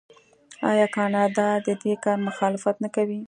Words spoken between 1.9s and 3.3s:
کار مخالفت نه کوي؟